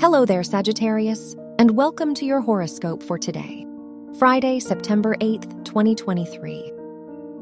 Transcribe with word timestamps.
Hello 0.00 0.24
there, 0.24 0.42
Sagittarius, 0.42 1.36
and 1.58 1.76
welcome 1.76 2.12
to 2.14 2.24
your 2.24 2.40
horoscope 2.40 3.02
for 3.02 3.18
today, 3.18 3.64
Friday, 4.18 4.58
September 4.58 5.14
8th, 5.20 5.64
2023. 5.64 6.72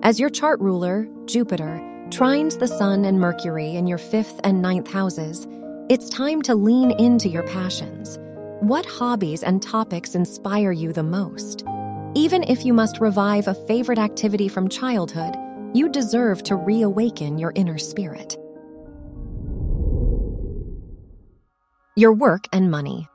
As 0.02 0.20
your 0.20 0.28
chart 0.28 0.61
ruler, 0.61 1.08
Jupiter, 1.24 1.80
trines 2.11 2.58
the 2.58 2.69
Sun 2.69 3.06
and 3.06 3.19
Mercury 3.19 3.77
in 3.77 3.86
your 3.86 3.98
fifth 3.98 4.41
and 4.44 4.61
ninth 4.61 4.91
houses, 4.91 5.47
it's 5.89 6.11
time 6.11 6.42
to 6.42 6.55
lean 6.55 6.91
into 6.92 7.28
your 7.28 7.44
passions. 7.44 8.19
What 8.61 8.84
hobbies 8.84 9.42
and 9.42 9.62
topics 9.62 10.14
inspire 10.14 10.72
you 10.72 10.92
the 10.92 11.02
most? 11.02 11.64
Even 12.14 12.42
if 12.42 12.67
you 12.67 12.74
must 12.74 13.00
revive 13.00 13.48
a 13.48 13.55
favorite 13.67 13.98
activity 13.98 14.48
from 14.48 14.69
childhood, 14.69 15.34
you 15.72 15.89
deserve 15.89 16.42
to 16.42 16.56
reawaken 16.56 17.39
your 17.39 17.52
inner 17.55 17.78
spirit. 17.78 18.36
Your 21.96 22.12
work 22.12 22.46
and 22.52 22.70
money. 22.70 23.08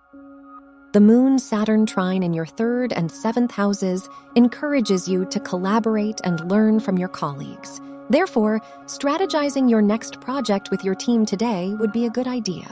The 0.91 0.99
Moon 0.99 1.39
Saturn 1.39 1.85
trine 1.85 2.23
in 2.23 2.33
your 2.33 2.45
third 2.45 2.91
and 2.91 3.09
seventh 3.09 3.51
houses 3.51 4.09
encourages 4.35 5.07
you 5.07 5.25
to 5.27 5.39
collaborate 5.39 6.19
and 6.25 6.51
learn 6.51 6.81
from 6.81 6.97
your 6.97 7.07
colleagues. 7.07 7.79
Therefore, 8.09 8.59
strategizing 8.85 9.69
your 9.69 9.81
next 9.81 10.19
project 10.19 10.71
with 10.71 10.83
your 10.83 10.93
team 10.93 11.25
today 11.25 11.73
would 11.79 11.93
be 11.93 12.05
a 12.05 12.09
good 12.09 12.27
idea. 12.27 12.67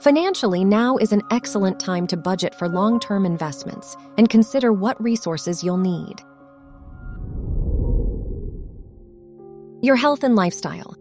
Financially, 0.00 0.64
now 0.64 0.96
is 0.96 1.12
an 1.12 1.22
excellent 1.30 1.78
time 1.78 2.08
to 2.08 2.16
budget 2.16 2.52
for 2.56 2.68
long 2.68 2.98
term 2.98 3.24
investments 3.24 3.96
and 4.18 4.28
consider 4.28 4.72
what 4.72 5.00
resources 5.00 5.62
you'll 5.62 5.78
need. 5.78 6.20
Your 9.82 9.94
health 9.94 10.24
and 10.24 10.34
lifestyle. 10.34 10.96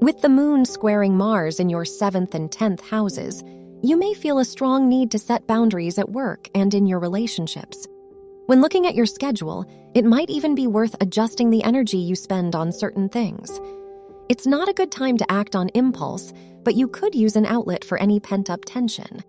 With 0.00 0.20
the 0.20 0.28
moon 0.28 0.64
squaring 0.64 1.16
Mars 1.16 1.58
in 1.58 1.68
your 1.68 1.84
seventh 1.84 2.36
and 2.36 2.52
tenth 2.52 2.88
houses, 2.88 3.42
you 3.82 3.96
may 3.96 4.14
feel 4.14 4.38
a 4.38 4.44
strong 4.44 4.88
need 4.88 5.10
to 5.10 5.18
set 5.18 5.48
boundaries 5.48 5.98
at 5.98 6.08
work 6.08 6.48
and 6.54 6.72
in 6.72 6.86
your 6.86 7.00
relationships. 7.00 7.84
When 8.46 8.60
looking 8.60 8.86
at 8.86 8.94
your 8.94 9.06
schedule, 9.06 9.66
it 9.96 10.04
might 10.04 10.30
even 10.30 10.54
be 10.54 10.68
worth 10.68 10.94
adjusting 11.00 11.50
the 11.50 11.64
energy 11.64 11.98
you 11.98 12.14
spend 12.14 12.54
on 12.54 12.70
certain 12.70 13.08
things. 13.08 13.60
It's 14.28 14.46
not 14.46 14.68
a 14.68 14.72
good 14.72 14.92
time 14.92 15.16
to 15.16 15.32
act 15.32 15.56
on 15.56 15.68
impulse, 15.70 16.32
but 16.62 16.76
you 16.76 16.86
could 16.86 17.16
use 17.16 17.34
an 17.34 17.46
outlet 17.46 17.84
for 17.84 17.98
any 17.98 18.20
pent 18.20 18.50
up 18.50 18.64
tension. 18.64 19.24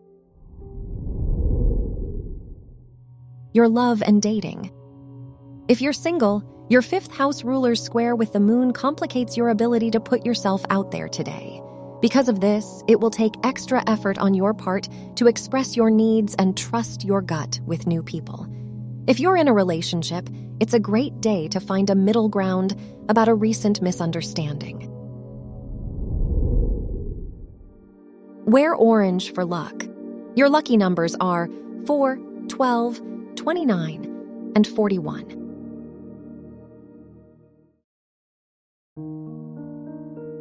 Your 3.53 3.67
love 3.67 4.03
and 4.05 4.21
dating. 4.21 4.71
If 5.67 5.81
you're 5.81 5.93
single, 5.93 6.43
your 6.69 6.83
fifth 6.83 7.11
house 7.11 7.43
ruler's 7.43 7.83
square 7.83 8.15
with 8.15 8.31
the 8.31 8.39
moon 8.39 8.71
complicates 8.71 9.35
your 9.35 9.49
ability 9.49 9.89
to 9.91 9.99
put 9.99 10.23
yourself 10.23 10.63
out 10.69 10.91
there 10.91 11.09
today. 11.09 11.61
Because 11.99 12.29
of 12.29 12.39
this, 12.39 12.83
it 12.87 12.99
will 12.99 13.09
take 13.09 13.33
extra 13.43 13.83
effort 13.87 14.19
on 14.19 14.35
your 14.35 14.53
part 14.53 14.87
to 15.15 15.27
express 15.27 15.75
your 15.75 15.89
needs 15.89 16.35
and 16.37 16.55
trust 16.55 17.03
your 17.03 17.21
gut 17.21 17.59
with 17.65 17.87
new 17.87 18.03
people. 18.03 18.47
If 19.07 19.19
you're 19.19 19.35
in 19.35 19.47
a 19.47 19.53
relationship, 19.53 20.29
it's 20.59 20.75
a 20.75 20.79
great 20.79 21.19
day 21.19 21.47
to 21.49 21.59
find 21.59 21.89
a 21.89 21.95
middle 21.95 22.29
ground 22.29 22.79
about 23.09 23.27
a 23.27 23.33
recent 23.33 23.81
misunderstanding. 23.81 24.85
Wear 28.45 28.75
orange 28.75 29.33
for 29.33 29.43
luck. 29.43 29.83
Your 30.35 30.49
lucky 30.49 30.77
numbers 30.77 31.15
are 31.19 31.49
4, 31.87 32.19
12, 32.47 33.01
29, 33.35 34.51
and 34.55 34.67
41. 34.67 35.38